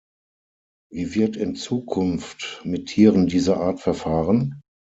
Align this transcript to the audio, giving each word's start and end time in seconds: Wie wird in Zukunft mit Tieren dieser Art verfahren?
Wie 0.91 1.13
wird 1.13 1.37
in 1.37 1.53
Zukunft 1.55 2.61
mit 2.63 2.87
Tieren 2.87 3.27
dieser 3.27 3.57
Art 3.57 3.79
verfahren? 3.81 4.59